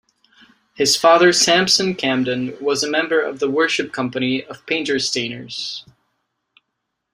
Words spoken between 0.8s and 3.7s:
father Sampson Camden was a member of The